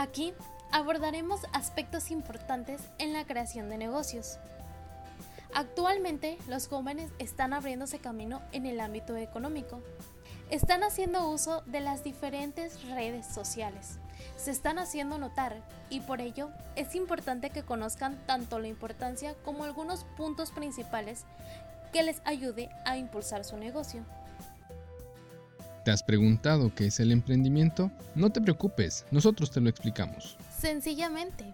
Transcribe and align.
Aquí 0.00 0.32
abordaremos 0.72 1.42
aspectos 1.52 2.10
importantes 2.10 2.80
en 2.96 3.12
la 3.12 3.26
creación 3.26 3.68
de 3.68 3.76
negocios. 3.76 4.38
Actualmente 5.54 6.38
los 6.48 6.68
jóvenes 6.68 7.10
están 7.18 7.52
abriéndose 7.52 7.98
camino 7.98 8.40
en 8.52 8.64
el 8.64 8.80
ámbito 8.80 9.14
económico. 9.18 9.82
Están 10.48 10.84
haciendo 10.84 11.28
uso 11.28 11.60
de 11.66 11.80
las 11.80 12.02
diferentes 12.02 12.82
redes 12.88 13.26
sociales. 13.26 13.98
Se 14.36 14.52
están 14.52 14.78
haciendo 14.78 15.18
notar 15.18 15.60
y 15.90 16.00
por 16.00 16.22
ello 16.22 16.48
es 16.76 16.94
importante 16.94 17.50
que 17.50 17.62
conozcan 17.62 18.24
tanto 18.24 18.58
la 18.58 18.68
importancia 18.68 19.34
como 19.44 19.64
algunos 19.64 20.04
puntos 20.16 20.50
principales 20.50 21.26
que 21.92 22.04
les 22.04 22.22
ayude 22.24 22.70
a 22.86 22.96
impulsar 22.96 23.44
su 23.44 23.58
negocio. 23.58 24.02
¿Te 25.90 25.94
has 25.94 26.04
preguntado 26.04 26.72
qué 26.72 26.86
es 26.86 27.00
el 27.00 27.10
emprendimiento? 27.10 27.90
No 28.14 28.30
te 28.30 28.40
preocupes, 28.40 29.04
nosotros 29.10 29.50
te 29.50 29.60
lo 29.60 29.68
explicamos. 29.68 30.36
Sencillamente, 30.56 31.52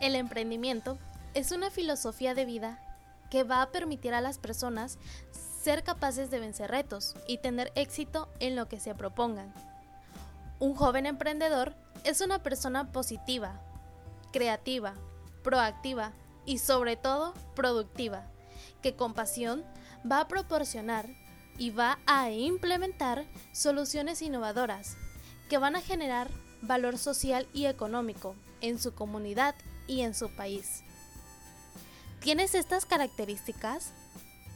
el 0.00 0.14
emprendimiento 0.14 0.98
es 1.34 1.50
una 1.50 1.72
filosofía 1.72 2.32
de 2.36 2.44
vida 2.44 2.78
que 3.28 3.42
va 3.42 3.62
a 3.62 3.72
permitir 3.72 4.14
a 4.14 4.20
las 4.20 4.38
personas 4.38 5.00
ser 5.64 5.82
capaces 5.82 6.30
de 6.30 6.38
vencer 6.38 6.70
retos 6.70 7.16
y 7.26 7.38
tener 7.38 7.72
éxito 7.74 8.28
en 8.38 8.54
lo 8.54 8.68
que 8.68 8.78
se 8.78 8.94
propongan. 8.94 9.52
Un 10.60 10.76
joven 10.76 11.04
emprendedor 11.04 11.74
es 12.04 12.20
una 12.20 12.44
persona 12.44 12.92
positiva, 12.92 13.60
creativa, 14.32 14.94
proactiva 15.42 16.12
y 16.44 16.58
sobre 16.58 16.94
todo 16.94 17.34
productiva, 17.56 18.28
que 18.80 18.94
con 18.94 19.12
pasión 19.12 19.64
va 20.08 20.20
a 20.20 20.28
proporcionar 20.28 21.25
y 21.58 21.70
va 21.70 21.98
a 22.06 22.30
implementar 22.30 23.24
soluciones 23.52 24.22
innovadoras 24.22 24.96
que 25.48 25.58
van 25.58 25.76
a 25.76 25.80
generar 25.80 26.30
valor 26.62 26.98
social 26.98 27.46
y 27.52 27.66
económico 27.66 28.34
en 28.60 28.78
su 28.78 28.94
comunidad 28.94 29.54
y 29.86 30.00
en 30.00 30.14
su 30.14 30.28
país. 30.28 30.82
¿Tienes 32.20 32.54
estas 32.54 32.86
características? 32.86 33.92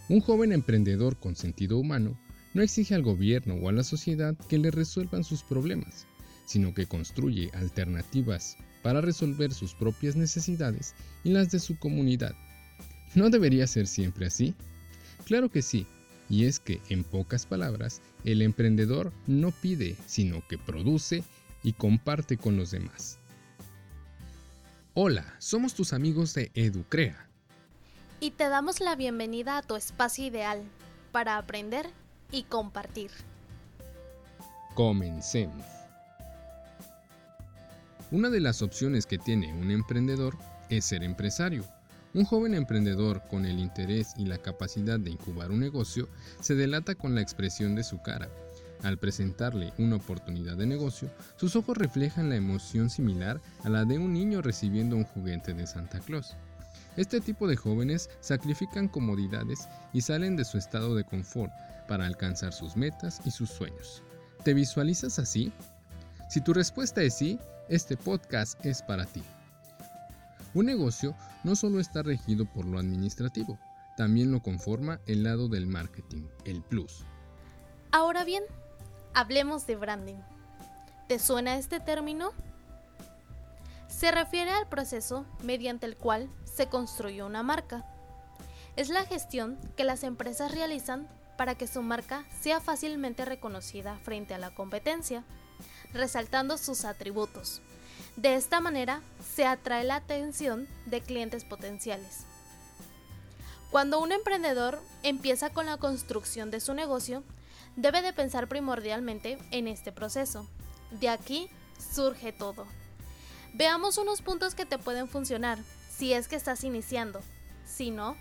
Un 0.08 0.20
joven 0.20 0.52
emprendedor 0.52 1.16
con 1.18 1.36
sentido 1.36 1.78
humano 1.78 2.18
no 2.52 2.62
exige 2.62 2.94
al 2.94 3.02
gobierno 3.02 3.54
o 3.54 3.68
a 3.68 3.72
la 3.72 3.84
sociedad 3.84 4.36
que 4.48 4.58
le 4.58 4.70
resuelvan 4.70 5.22
sus 5.22 5.44
problemas, 5.44 6.06
sino 6.46 6.74
que 6.74 6.86
construye 6.86 7.50
alternativas 7.54 8.56
para 8.82 9.00
resolver 9.00 9.52
sus 9.54 9.74
propias 9.74 10.16
necesidades 10.16 10.94
y 11.22 11.30
las 11.30 11.50
de 11.50 11.60
su 11.60 11.78
comunidad. 11.78 12.34
¿No 13.14 13.30
debería 13.30 13.66
ser 13.66 13.86
siempre 13.86 14.26
así? 14.26 14.54
Claro 15.26 15.48
que 15.48 15.62
sí, 15.62 15.86
y 16.30 16.46
es 16.46 16.60
que, 16.60 16.80
en 16.88 17.02
pocas 17.02 17.44
palabras, 17.44 18.00
el 18.24 18.40
emprendedor 18.40 19.12
no 19.26 19.50
pide, 19.50 19.96
sino 20.06 20.46
que 20.46 20.56
produce 20.56 21.24
y 21.64 21.72
comparte 21.72 22.38
con 22.38 22.56
los 22.56 22.70
demás. 22.70 23.18
Hola, 24.94 25.34
somos 25.38 25.74
tus 25.74 25.92
amigos 25.92 26.32
de 26.34 26.52
Educrea. 26.54 27.28
Y 28.20 28.30
te 28.30 28.48
damos 28.48 28.80
la 28.80 28.94
bienvenida 28.94 29.58
a 29.58 29.62
tu 29.62 29.74
espacio 29.74 30.24
ideal 30.24 30.62
para 31.10 31.36
aprender 31.36 31.90
y 32.30 32.44
compartir. 32.44 33.10
Comencemos. 34.74 35.66
Una 38.12 38.30
de 38.30 38.40
las 38.40 38.62
opciones 38.62 39.04
que 39.04 39.18
tiene 39.18 39.52
un 39.52 39.70
emprendedor 39.72 40.36
es 40.68 40.84
ser 40.84 41.02
empresario. 41.02 41.64
Un 42.12 42.25
joven 42.25 42.55
emprendedor 42.55 43.22
con 43.28 43.47
el 43.47 43.61
interés 43.61 44.14
y 44.16 44.25
la 44.25 44.39
capacidad 44.39 44.98
de 44.98 45.11
incubar 45.11 45.53
un 45.53 45.61
negocio 45.61 46.08
se 46.41 46.56
delata 46.56 46.97
con 46.97 47.14
la 47.14 47.20
expresión 47.20 47.77
de 47.77 47.84
su 47.84 48.03
cara. 48.03 48.28
Al 48.83 48.98
presentarle 48.98 49.72
una 49.78 49.97
oportunidad 49.97 50.56
de 50.56 50.66
negocio, 50.66 51.08
sus 51.36 51.55
ojos 51.55 51.77
reflejan 51.77 52.28
la 52.28 52.36
emoción 52.36 52.91
similar 52.91 53.41
a 53.62 53.69
la 53.69 53.84
de 53.84 53.98
un 53.98 54.12
niño 54.12 54.42
recibiendo 54.42 54.97
un 54.97 55.05
juguete 55.05 55.55
de 55.55 55.66
Santa 55.69 56.00
Claus. 56.00 56.34
Este 56.97 57.20
tipo 57.20 57.47
de 57.47 57.56
jóvenes 57.56 58.10
sacrifican 58.20 58.88
comodidades 58.88 59.69
y 59.93 60.00
salen 60.00 60.34
de 60.34 60.44
su 60.44 60.59
estado 60.59 60.97
de 60.97 61.04
confort 61.04 61.53
para 61.87 62.06
alcanzar 62.06 62.53
sus 62.53 62.76
metas 62.76 63.20
y 63.25 63.31
sus 63.31 63.50
sueños. 63.50 64.03
¿Te 64.43 64.54
visualizas 64.54 65.20
así? 65.20 65.53
Si 66.28 66.41
tu 66.41 66.54
respuesta 66.54 67.03
es 67.03 67.15
sí, 67.15 67.38
este 67.69 67.97
podcast 67.97 68.65
es 68.66 68.82
para 68.82 69.04
ti. 69.04 69.22
Un 70.53 70.66
negocio 70.66 71.15
no 71.44 71.55
solo 71.55 71.78
está 71.78 72.03
regido 72.03 72.44
por 72.44 72.65
lo 72.65 72.78
administrativo, 72.78 73.59
también 73.97 74.33
lo 74.33 74.43
conforma 74.43 75.00
el 75.06 75.22
lado 75.22 75.49
del 75.49 75.66
marketing, 75.66 76.27
el 76.44 76.62
plus. 76.62 77.05
Ahora 77.93 78.25
bien, 78.25 78.43
hablemos 79.15 79.66
de 79.66 79.77
branding. 79.77 80.19
¿Te 81.06 81.19
suena 81.19 81.56
este 81.56 81.78
término? 81.78 82.33
Se 83.88 84.11
refiere 84.11 84.50
al 84.50 84.69
proceso 84.69 85.27
mediante 85.44 85.87
el 85.87 85.97
cual 85.97 86.28
se 86.44 86.67
construye 86.67 87.22
una 87.22 87.43
marca. 87.43 87.84
Es 88.77 88.88
la 88.88 89.05
gestión 89.05 89.59
que 89.77 89.84
las 89.84 90.03
empresas 90.03 90.53
realizan 90.53 91.09
para 91.37 91.55
que 91.55 91.67
su 91.67 91.82
marca 91.82 92.25
sea 92.41 92.61
fácilmente 92.61 93.25
reconocida 93.25 93.99
frente 93.99 94.34
a 94.34 94.38
la 94.38 94.55
competencia, 94.55 95.25
resaltando 95.93 96.59
sus 96.59 96.84
atributos. 96.84 97.62
De 98.20 98.34
esta 98.34 98.60
manera 98.60 99.00
se 99.34 99.47
atrae 99.47 99.82
la 99.82 99.97
atención 99.97 100.69
de 100.84 101.00
clientes 101.00 101.42
potenciales. 101.47 102.26
Cuando 103.70 103.98
un 103.98 104.12
emprendedor 104.12 104.78
empieza 105.03 105.48
con 105.48 105.64
la 105.64 105.78
construcción 105.78 106.50
de 106.50 106.60
su 106.60 106.75
negocio, 106.75 107.25
debe 107.76 108.03
de 108.03 108.12
pensar 108.12 108.47
primordialmente 108.47 109.38
en 109.53 109.69
este 109.69 109.91
proceso. 109.91 110.47
De 110.91 111.08
aquí 111.08 111.48
surge 111.94 112.31
todo. 112.31 112.66
Veamos 113.54 113.97
unos 113.97 114.20
puntos 114.20 114.54
que 114.54 114.66
te 114.66 114.76
pueden 114.76 115.08
funcionar 115.08 115.56
si 115.91 116.12
es 116.12 116.28
que 116.28 116.37
estás 116.37 116.62
iniciando. 116.62 117.22
Si 117.64 117.91
no, 117.91 118.19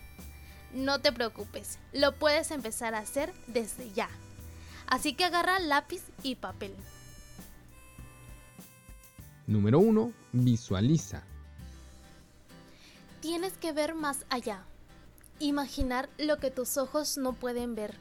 no 0.71 1.01
te 1.01 1.11
preocupes, 1.11 1.77
lo 1.91 2.15
puedes 2.15 2.51
empezar 2.51 2.95
a 2.95 2.99
hacer 2.99 3.33
desde 3.47 3.91
ya. 3.91 4.07
Así 4.87 5.13
que 5.13 5.25
agarra 5.25 5.59
lápiz 5.59 6.03
y 6.23 6.35
papel. 6.35 6.73
Número 9.49 9.79
1. 9.79 10.13
Visualiza. 10.31 11.23
Tienes 13.19 13.53
que 13.53 13.73
ver 13.73 13.95
más 13.95 14.23
allá. 14.29 14.63
Imaginar 15.39 16.07
lo 16.19 16.37
que 16.37 16.51
tus 16.51 16.77
ojos 16.77 17.17
no 17.17 17.33
pueden 17.33 17.73
ver. 17.73 17.95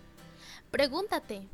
Pregúntate. 0.71 1.49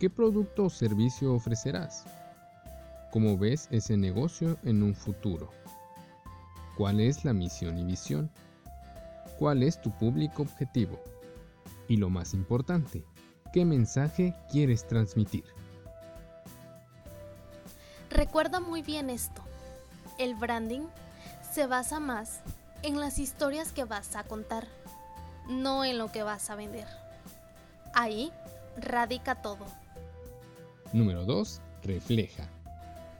¿Qué 0.00 0.08
producto 0.08 0.64
o 0.64 0.70
servicio 0.70 1.34
ofrecerás? 1.34 2.06
¿Cómo 3.12 3.36
ves 3.36 3.68
ese 3.70 3.98
negocio 3.98 4.56
en 4.62 4.82
un 4.82 4.94
futuro? 4.94 5.50
¿Cuál 6.78 7.00
es 7.00 7.26
la 7.26 7.34
misión 7.34 7.76
y 7.76 7.84
visión? 7.84 8.30
¿Cuál 9.38 9.64
es 9.64 9.82
tu 9.82 9.90
público 9.98 10.40
objetivo? 10.40 10.98
Y 11.88 11.98
lo 11.98 12.08
más 12.08 12.32
importante, 12.32 13.04
¿qué 13.52 13.66
mensaje 13.66 14.34
quieres 14.50 14.86
transmitir? 14.86 15.44
Recuerda 18.16 18.60
muy 18.60 18.80
bien 18.80 19.10
esto. 19.10 19.42
El 20.16 20.34
branding 20.34 20.86
se 21.52 21.66
basa 21.66 22.00
más 22.00 22.40
en 22.82 22.98
las 22.98 23.18
historias 23.18 23.72
que 23.72 23.84
vas 23.84 24.16
a 24.16 24.24
contar, 24.24 24.66
no 25.50 25.84
en 25.84 25.98
lo 25.98 26.10
que 26.10 26.22
vas 26.22 26.48
a 26.48 26.54
vender. 26.54 26.88
Ahí 27.92 28.32
radica 28.78 29.42
todo. 29.42 29.66
Número 30.94 31.26
2. 31.26 31.60
Refleja. 31.82 32.48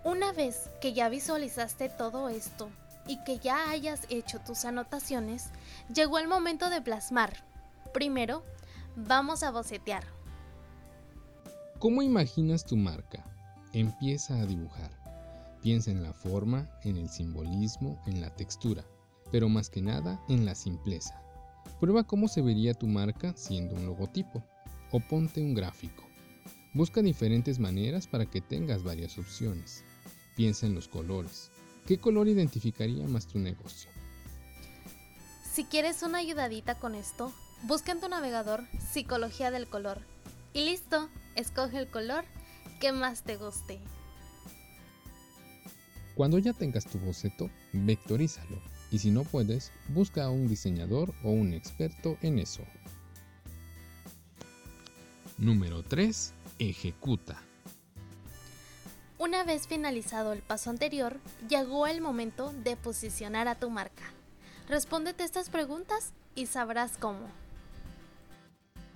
Una 0.02 0.32
vez 0.32 0.70
que 0.80 0.94
ya 0.94 1.10
visualizaste 1.10 1.90
todo 1.90 2.30
esto 2.30 2.70
y 3.06 3.22
que 3.22 3.38
ya 3.38 3.68
hayas 3.68 4.06
hecho 4.08 4.38
tus 4.38 4.64
anotaciones, 4.64 5.50
llegó 5.94 6.18
el 6.18 6.26
momento 6.26 6.70
de 6.70 6.80
plasmar. 6.80 7.44
Primero, 7.92 8.44
vamos 8.96 9.42
a 9.42 9.50
bocetear. 9.50 10.04
¿Cómo 11.80 12.00
imaginas 12.00 12.64
tu 12.64 12.78
marca? 12.78 13.35
Empieza 13.76 14.40
a 14.40 14.46
dibujar. 14.46 14.90
Piensa 15.60 15.90
en 15.90 16.02
la 16.02 16.14
forma, 16.14 16.66
en 16.82 16.96
el 16.96 17.10
simbolismo, 17.10 18.00
en 18.06 18.22
la 18.22 18.34
textura, 18.34 18.86
pero 19.30 19.50
más 19.50 19.68
que 19.68 19.82
nada 19.82 20.18
en 20.30 20.46
la 20.46 20.54
simpleza. 20.54 21.20
Prueba 21.78 22.04
cómo 22.04 22.26
se 22.26 22.40
vería 22.40 22.72
tu 22.72 22.86
marca 22.86 23.34
siendo 23.36 23.74
un 23.74 23.84
logotipo 23.84 24.42
o 24.92 25.00
ponte 25.00 25.42
un 25.42 25.52
gráfico. 25.52 26.04
Busca 26.72 27.02
diferentes 27.02 27.58
maneras 27.58 28.06
para 28.06 28.24
que 28.24 28.40
tengas 28.40 28.82
varias 28.82 29.18
opciones. 29.18 29.84
Piensa 30.36 30.64
en 30.64 30.74
los 30.74 30.88
colores. 30.88 31.50
¿Qué 31.86 31.98
color 31.98 32.28
identificaría 32.28 33.06
más 33.06 33.26
tu 33.26 33.38
negocio? 33.38 33.90
Si 35.52 35.64
quieres 35.64 36.02
una 36.02 36.16
ayudadita 36.16 36.76
con 36.76 36.94
esto, 36.94 37.30
busca 37.64 37.92
en 37.92 38.00
tu 38.00 38.08
navegador 38.08 38.64
Psicología 38.90 39.50
del 39.50 39.68
Color. 39.68 40.00
Y 40.54 40.64
listo, 40.64 41.10
escoge 41.34 41.76
el 41.76 41.88
color 41.88 42.24
que 42.78 42.92
más 42.92 43.22
te 43.22 43.36
guste. 43.36 43.80
Cuando 46.14 46.38
ya 46.38 46.52
tengas 46.52 46.86
tu 46.86 46.98
boceto, 46.98 47.50
vectorízalo. 47.72 48.58
Y 48.90 48.98
si 49.00 49.10
no 49.10 49.24
puedes, 49.24 49.72
busca 49.88 50.24
a 50.24 50.30
un 50.30 50.48
diseñador 50.48 51.12
o 51.22 51.30
un 51.30 51.52
experto 51.52 52.16
en 52.22 52.38
eso. 52.38 52.62
Número 55.38 55.82
3. 55.82 56.32
Ejecuta. 56.58 57.42
Una 59.18 59.44
vez 59.44 59.66
finalizado 59.66 60.32
el 60.32 60.40
paso 60.40 60.70
anterior, 60.70 61.18
llegó 61.48 61.86
el 61.86 62.00
momento 62.00 62.52
de 62.64 62.76
posicionar 62.76 63.48
a 63.48 63.54
tu 63.54 63.68
marca. 63.70 64.04
Respóndete 64.68 65.24
estas 65.24 65.50
preguntas 65.50 66.12
y 66.34 66.46
sabrás 66.46 66.96
cómo. 66.98 67.26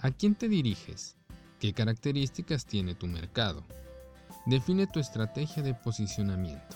¿A 0.00 0.10
quién 0.10 0.34
te 0.34 0.48
diriges? 0.48 1.16
¿Qué 1.60 1.74
características 1.74 2.64
tiene 2.64 2.94
tu 2.94 3.06
mercado? 3.06 3.62
Define 4.46 4.86
tu 4.86 4.98
estrategia 4.98 5.62
de 5.62 5.74
posicionamiento. 5.74 6.74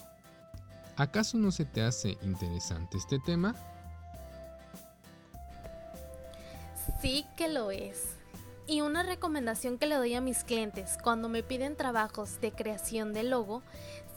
¿Acaso 0.96 1.38
no 1.38 1.50
se 1.52 1.64
te 1.64 1.80
hace 1.80 2.18
interesante 2.20 2.98
este 2.98 3.18
tema? 3.18 3.54
Sí 7.00 7.24
que 7.34 7.48
lo 7.48 7.70
es. 7.70 8.16
Y 8.66 8.82
una 8.82 9.02
recomendación 9.02 9.78
que 9.78 9.86
le 9.86 9.94
doy 9.94 10.14
a 10.14 10.20
mis 10.20 10.44
clientes 10.44 10.98
cuando 11.02 11.30
me 11.30 11.42
piden 11.42 11.76
trabajos 11.76 12.42
de 12.42 12.52
creación 12.52 13.14
de 13.14 13.22
logo, 13.22 13.62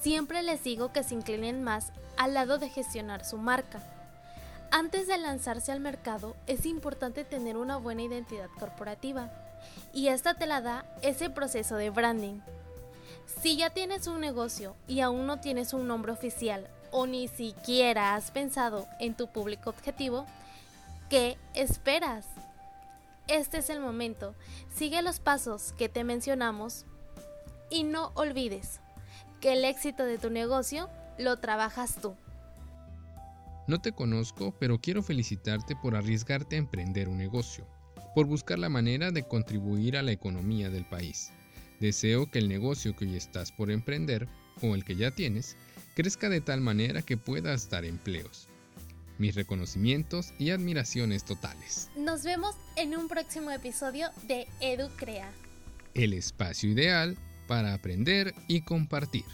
siempre 0.01 0.43
les 0.43 0.65
digo 0.65 0.91
que 0.91 1.03
se 1.03 1.15
inclinen 1.15 1.63
más 1.63 1.93
al 2.17 2.33
lado 2.33 2.57
de 2.57 2.67
gestionar 2.67 3.23
su 3.23 3.37
marca. 3.37 3.81
Antes 4.71 5.07
de 5.07 5.17
lanzarse 5.17 5.71
al 5.71 5.79
mercado 5.79 6.35
es 6.45 6.65
importante 6.65 7.23
tener 7.23 7.55
una 7.55 7.77
buena 7.77 8.03
identidad 8.03 8.49
corporativa 8.59 9.31
y 9.94 10.07
esta 10.07 10.36
te 10.36 10.45
la 10.45 10.62
da 10.62 10.86
ese 11.01 11.30
proceso 11.30 11.75
de 11.75 11.89
branding. 11.89 12.39
Si 13.42 13.57
ya 13.57 13.69
tienes 13.69 14.07
un 14.07 14.21
negocio 14.21 14.75
y 14.88 15.01
aún 15.01 15.25
no 15.25 15.39
tienes 15.39 15.74
un 15.74 15.88
nombre 15.88 16.12
oficial 16.12 16.68
o 16.92 17.07
ni 17.07 17.27
siquiera 17.27 18.15
has 18.15 18.31
pensado 18.31 18.88
en 19.00 19.13
tu 19.13 19.27
público 19.27 19.69
objetivo, 19.69 20.25
¿qué 21.09 21.38
esperas? 21.54 22.25
Este 23.27 23.57
es 23.57 23.69
el 23.69 23.81
momento. 23.81 24.33
Sigue 24.74 25.01
los 25.01 25.19
pasos 25.19 25.74
que 25.74 25.89
te 25.89 26.04
mencionamos 26.04 26.86
y 27.69 27.83
no 27.83 28.12
olvides 28.15 28.80
que 29.42 29.54
el 29.54 29.65
éxito 29.65 30.06
de 30.06 30.18
tu 30.18 30.30
negocio 30.30 30.89
lo 31.18 31.38
trabajas 31.39 31.95
tú. 32.01 32.15
No 33.68 33.81
te 33.81 33.92
conozco, 33.92 34.56
pero 34.59 34.80
quiero 34.80 35.04
felicitarte 35.04 35.75
por 35.75 35.95
arriesgarte 35.95 36.56
a 36.56 36.59
emprender 36.59 37.09
un 37.09 37.18
negocio, 37.18 37.68
por 38.17 38.25
buscar 38.25 38.57
la 38.57 38.67
manera 38.67 39.11
de 39.11 39.27
contribuir 39.27 39.95
a 39.95 40.01
la 40.01 40.11
economía 40.11 40.71
del 40.71 40.85
país. 40.85 41.29
Deseo 41.79 42.31
que 42.31 42.39
el 42.39 42.49
negocio 42.49 42.95
que 42.95 43.05
hoy 43.05 43.15
estás 43.15 43.51
por 43.51 43.69
emprender, 43.69 44.27
o 44.63 44.73
el 44.73 44.83
que 44.83 44.95
ya 44.95 45.11
tienes, 45.11 45.55
crezca 45.95 46.27
de 46.27 46.41
tal 46.41 46.59
manera 46.59 47.03
que 47.03 47.15
puedas 47.15 47.69
dar 47.69 47.85
empleos 47.85 48.47
mis 49.19 49.35
reconocimientos 49.35 50.33
y 50.39 50.49
admiraciones 50.49 51.25
totales. 51.25 51.91
Nos 51.95 52.23
vemos 52.23 52.55
en 52.75 52.97
un 52.97 53.07
próximo 53.07 53.51
episodio 53.51 54.09
de 54.27 54.47
EduCrea. 54.61 55.31
El 55.93 56.13
espacio 56.13 56.71
ideal 56.71 57.17
para 57.47 57.75
aprender 57.75 58.33
y 58.47 58.61
compartir. 58.61 59.25